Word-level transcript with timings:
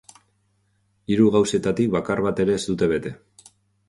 Hiru 1.13 1.27
gauzetatik 1.35 1.91
bakar 1.97 2.21
bat 2.29 2.41
ere 2.45 2.57
ez 2.61 2.65
du 2.71 2.89
bete. 2.95 3.13